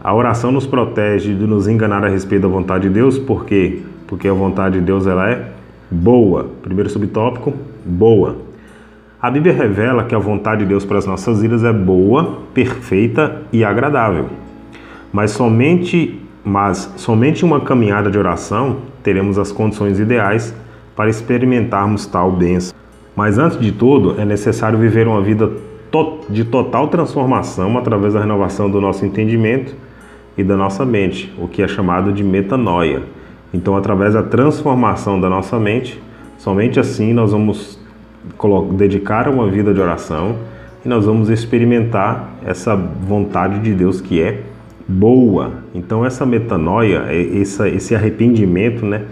[0.01, 3.81] A oração nos protege de nos enganar a respeito da vontade de Deus, por quê?
[4.07, 5.51] Porque a vontade de Deus ela é
[5.91, 6.49] boa.
[6.63, 7.53] Primeiro subtópico,
[7.85, 8.50] boa.
[9.21, 13.43] A Bíblia revela que a vontade de Deus para as nossas vidas é boa, perfeita
[13.53, 14.25] e agradável.
[15.13, 20.55] Mas somente, mas somente uma caminhada de oração teremos as condições ideais
[20.95, 22.75] para experimentarmos tal bênção.
[23.15, 25.51] Mas antes de tudo, é necessário viver uma vida
[26.27, 29.75] de total transformação através da renovação do nosso entendimento
[30.35, 33.03] e da nossa mente, o que é chamado de metanoia.
[33.53, 36.01] Então, através da transformação da nossa mente,
[36.39, 37.80] somente assim nós vamos
[38.73, 40.35] dedicar uma vida de oração
[40.83, 44.41] e nós vamos experimentar essa vontade de Deus que é
[44.87, 45.51] boa.
[45.73, 49.03] Então essa metanoia, esse, arrependimento, né,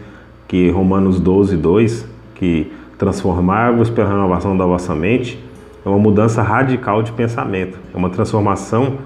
[0.48, 5.40] que Romanos 12, 2, que transformar-vos pela renovação da vossa mente,
[5.86, 8.98] é uma mudança radical de pensamento, é uma transformação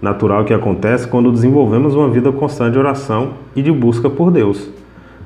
[0.00, 4.70] natural que acontece quando desenvolvemos uma vida constante de oração e de busca por Deus.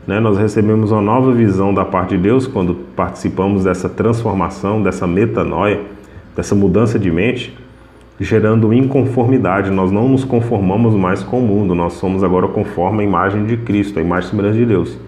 [0.06, 0.18] Né?
[0.20, 5.80] Nós recebemos uma nova visão da parte de Deus quando participamos dessa transformação, dessa metanoia,
[6.34, 7.56] dessa mudança de mente,
[8.18, 9.70] gerando inconformidade.
[9.70, 13.56] Nós não nos conformamos mais com o mundo, nós somos agora conforme a imagem de
[13.56, 14.98] Cristo, a imagem semelhante de Deus.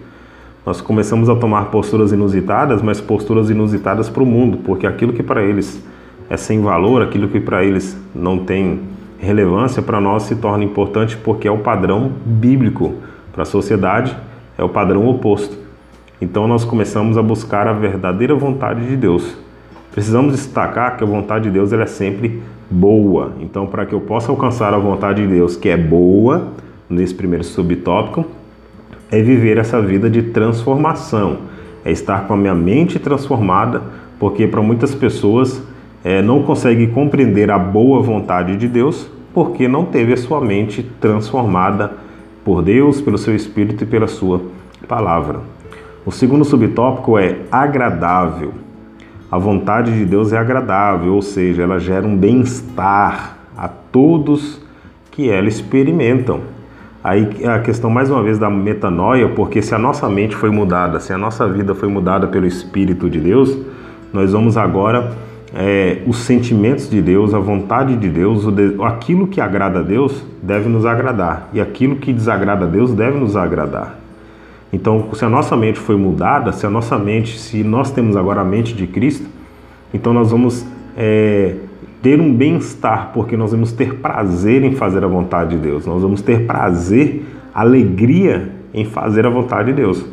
[0.65, 5.21] Nós começamos a tomar posturas inusitadas, mas posturas inusitadas para o mundo, porque aquilo que
[5.21, 5.83] para eles
[6.29, 8.79] é sem valor, aquilo que para eles não tem
[9.19, 12.93] relevância, para nós se torna importante porque é o padrão bíblico
[13.33, 14.15] para a sociedade
[14.57, 15.57] é o padrão oposto.
[16.21, 19.35] Então nós começamos a buscar a verdadeira vontade de Deus.
[19.91, 23.33] Precisamos destacar que a vontade de Deus é sempre boa.
[23.39, 26.47] Então, para que eu possa alcançar a vontade de Deus, que é boa,
[26.89, 28.25] nesse primeiro subtópico,
[29.11, 31.37] é viver essa vida de transformação,
[31.85, 33.83] é estar com a minha mente transformada,
[34.17, 35.61] porque para muitas pessoas
[36.03, 40.83] é, não consegue compreender a boa vontade de Deus porque não teve a sua mente
[40.99, 41.93] transformada
[42.43, 44.41] por Deus, pelo seu Espírito e pela sua
[44.87, 45.39] palavra.
[46.05, 48.53] O segundo subtópico é agradável.
[49.31, 54.61] A vontade de Deus é agradável, ou seja, ela gera um bem-estar a todos
[55.11, 56.41] que ela experimentam.
[57.03, 60.99] Aí a questão mais uma vez da metanoia, porque se a nossa mente foi mudada,
[60.99, 63.57] se a nossa vida foi mudada pelo Espírito de Deus,
[64.11, 65.11] nós vamos agora
[65.53, 68.45] é, os sentimentos de Deus, a vontade de Deus,
[68.83, 73.19] aquilo que agrada a Deus deve nos agradar e aquilo que desagrada a Deus deve
[73.19, 73.99] nos agradar.
[74.71, 78.41] Então, se a nossa mente foi mudada, se a nossa mente, se nós temos agora
[78.41, 79.27] a mente de Cristo,
[79.93, 80.65] então nós vamos
[80.97, 81.55] é,
[82.01, 86.01] ter um bem-estar, porque nós vamos ter prazer em fazer a vontade de Deus, nós
[86.01, 90.03] vamos ter prazer, alegria em fazer a vontade de Deus.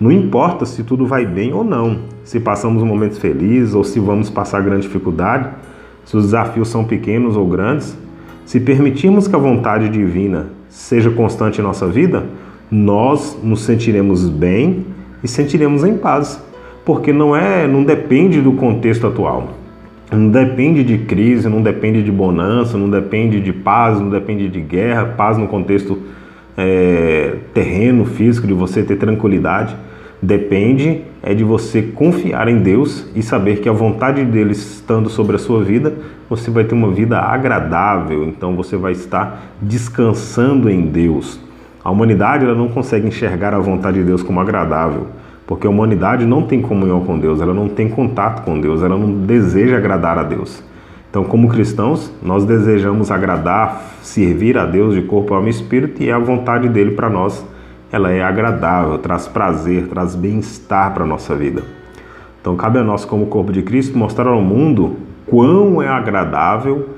[0.00, 4.28] Não importa se tudo vai bem ou não, se passamos momentos felizes ou se vamos
[4.28, 5.48] passar grande dificuldade,
[6.04, 7.96] se os desafios são pequenos ou grandes,
[8.44, 12.24] se permitirmos que a vontade divina seja constante em nossa vida,
[12.70, 14.84] nós nos sentiremos bem
[15.22, 16.42] e sentiremos em paz,
[16.84, 19.48] porque não é, não depende do contexto atual.
[20.10, 24.60] Não depende de crise, não depende de bonança, não depende de paz, não depende de
[24.60, 25.98] guerra, paz no contexto
[26.56, 29.74] é, terreno, físico, de você ter tranquilidade.
[30.22, 35.36] Depende é de você confiar em Deus e saber que a vontade dele estando sobre
[35.36, 35.94] a sua vida,
[36.28, 38.24] você vai ter uma vida agradável.
[38.24, 41.40] Então você vai estar descansando em Deus.
[41.82, 45.06] A humanidade ela não consegue enxergar a vontade de Deus como agradável,
[45.46, 48.98] porque a humanidade não tem comunhão com Deus, ela não tem contato com Deus, ela
[48.98, 50.62] não deseja agradar a Deus.
[51.14, 56.10] Então, como cristãos, nós desejamos agradar, servir a Deus de corpo, alma e espírito, e
[56.10, 57.46] a vontade dele para nós
[57.92, 61.62] ela é agradável, traz prazer, traz bem-estar para a nossa vida.
[62.40, 66.88] Então cabe a nós, como corpo de Cristo, mostrar ao mundo quão é agradável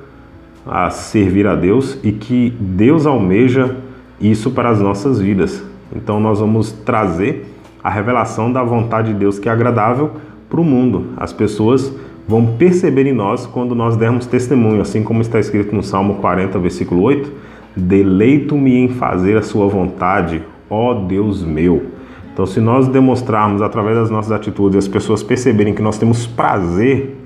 [0.66, 3.76] a servir a Deus e que Deus almeja
[4.18, 5.62] isso para as nossas vidas.
[5.94, 10.12] Então nós vamos trazer a revelação da vontade de Deus que é agradável
[10.48, 11.08] para o mundo.
[11.18, 11.92] As pessoas
[12.26, 16.58] vão perceber em nós quando nós dermos testemunho, assim como está escrito no Salmo 40,
[16.58, 17.30] versículo 8:
[17.76, 21.86] Deleito-me em fazer a sua vontade, ó Deus meu.
[22.32, 27.16] Então, se nós demonstrarmos através das nossas atitudes as pessoas perceberem que nós temos prazer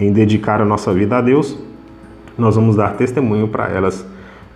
[0.00, 1.58] em dedicar a nossa vida a Deus,
[2.36, 4.06] nós vamos dar testemunho para elas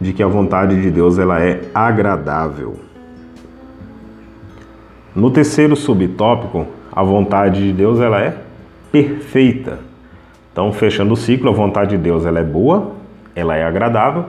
[0.00, 2.76] de que a vontade de Deus ela é agradável.
[5.14, 8.41] No terceiro subtópico, a vontade de Deus ela é
[8.92, 9.78] perfeita.
[10.52, 12.92] Então, fechando o ciclo, a vontade de Deus ela é boa,
[13.34, 14.26] ela é agradável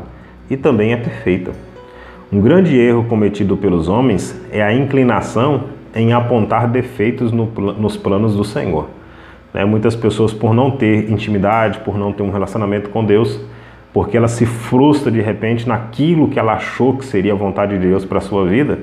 [0.49, 1.51] e também é perfeita.
[2.31, 8.35] Um grande erro cometido pelos homens é a inclinação em apontar defeitos no, nos planos
[8.35, 8.87] do Senhor.
[9.53, 9.63] Né?
[9.65, 13.39] Muitas pessoas, por não ter intimidade, por não ter um relacionamento com Deus,
[13.93, 17.87] porque ela se frustra de repente naquilo que ela achou que seria a vontade de
[17.87, 18.79] Deus para a sua vida,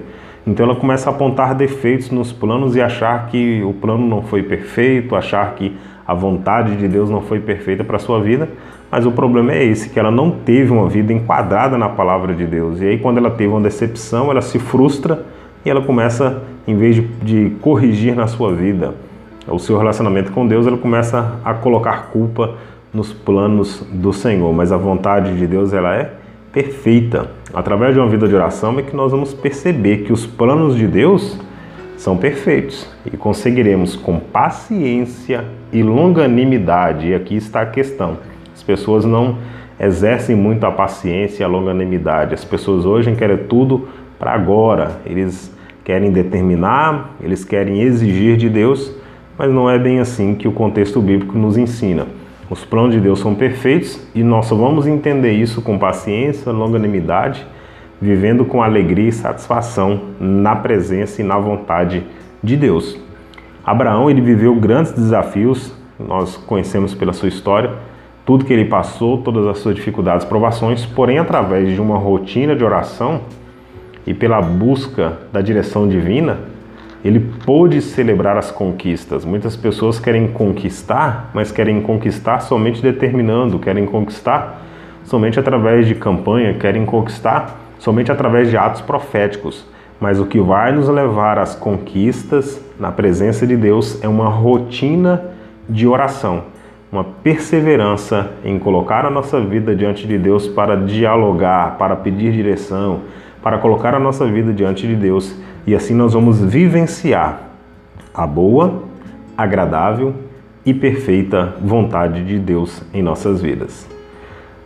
[0.46, 4.42] então ela começa a apontar defeitos nos planos e achar que o plano não foi
[4.42, 5.76] perfeito, achar que
[6.06, 8.48] a vontade de Deus não foi perfeita para a sua vida,
[8.90, 12.44] mas o problema é esse, que ela não teve uma vida enquadrada na palavra de
[12.44, 12.80] Deus.
[12.80, 15.24] E aí, quando ela teve uma decepção, ela se frustra
[15.64, 18.94] e ela começa, em vez de, de corrigir na sua vida
[19.46, 22.54] o seu relacionamento com Deus, ela começa a colocar culpa
[22.92, 24.52] nos planos do Senhor.
[24.52, 26.12] Mas a vontade de Deus, ela é
[26.52, 27.30] perfeita.
[27.52, 30.86] Através de uma vida de oração é que nós vamos perceber que os planos de
[30.86, 31.36] Deus
[31.96, 37.08] são perfeitos e conseguiremos com paciência e longanimidade.
[37.08, 38.18] E aqui está a questão:
[38.54, 39.36] as pessoas não
[39.78, 42.34] exercem muito a paciência e a longanimidade.
[42.34, 43.88] As pessoas hoje querem tudo
[44.18, 45.00] para agora.
[45.04, 45.52] Eles
[45.84, 48.94] querem determinar, eles querem exigir de Deus,
[49.36, 52.06] mas não é bem assim que o contexto bíblico nos ensina.
[52.50, 57.46] Os planos de Deus são perfeitos e nós só vamos entender isso com paciência, longanimidade
[58.00, 62.02] vivendo com alegria e satisfação na presença e na vontade
[62.42, 62.98] de Deus.
[63.64, 67.72] Abraão ele viveu grandes desafios, nós conhecemos pela sua história,
[68.24, 72.64] tudo que ele passou, todas as suas dificuldades, provações, porém através de uma rotina de
[72.64, 73.20] oração
[74.06, 76.38] e pela busca da direção divina,
[77.04, 79.24] ele pôde celebrar as conquistas.
[79.24, 84.62] Muitas pessoas querem conquistar, mas querem conquistar somente determinando, querem conquistar
[85.04, 89.66] somente através de campanha, querem conquistar somente através de atos proféticos,
[89.98, 95.24] mas o que vai nos levar às conquistas na presença de Deus é uma rotina
[95.68, 96.44] de oração,
[96.92, 103.00] uma perseverança em colocar a nossa vida diante de Deus para dialogar, para pedir direção,
[103.42, 105.34] para colocar a nossa vida diante de Deus
[105.70, 107.42] e assim nós vamos vivenciar
[108.12, 108.82] a boa,
[109.38, 110.12] agradável
[110.66, 113.88] e perfeita vontade de Deus em nossas vidas.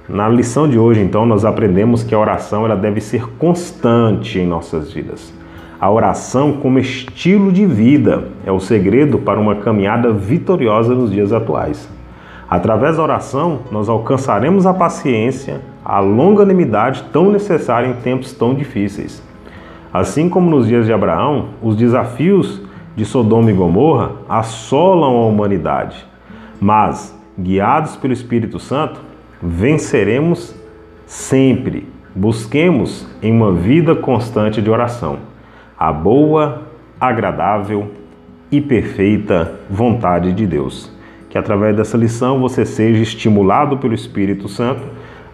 [0.09, 4.47] Na lição de hoje, então, nós aprendemos que a oração ela deve ser constante em
[4.47, 5.31] nossas vidas.
[5.79, 11.35] A oração como estilo de vida é o segredo para uma caminhada vitoriosa nos dias
[11.35, 11.87] atuais.
[12.49, 19.23] Através da oração, nós alcançaremos a paciência, a longanimidade tão necessária em tempos tão difíceis.
[19.95, 22.61] Assim como nos dias de Abraão, os desafios
[22.97, 26.05] de Sodoma e Gomorra assolam a humanidade,
[26.61, 29.01] mas, guiados pelo Espírito Santo,
[29.41, 30.53] venceremos
[31.07, 31.89] sempre.
[32.13, 35.19] Busquemos em uma vida constante de oração
[35.79, 36.63] a boa,
[37.01, 37.91] agradável
[38.51, 40.91] e perfeita vontade de Deus.
[41.31, 44.83] Que através dessa lição você seja estimulado pelo Espírito Santo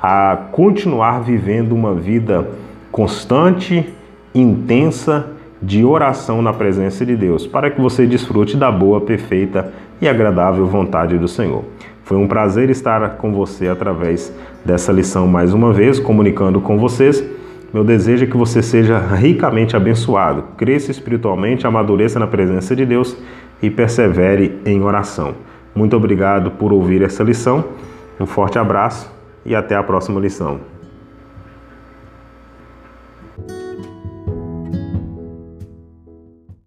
[0.02, 2.46] a continuar vivendo uma vida
[2.92, 3.86] constante,
[4.35, 5.26] intensa
[5.62, 10.66] de oração na presença de Deus, para que você desfrute da boa, perfeita e agradável
[10.66, 11.64] vontade do Senhor.
[12.05, 14.33] Foi um prazer estar com você através
[14.64, 17.22] dessa lição mais uma vez, comunicando com vocês.
[17.72, 23.16] Meu desejo é que você seja ricamente abençoado, cresça espiritualmente, amadureça na presença de Deus
[23.62, 25.35] e persevere em oração.
[25.74, 27.64] Muito obrigado por ouvir essa lição.
[28.18, 29.11] Um forte abraço
[29.47, 30.70] e até a próxima lição.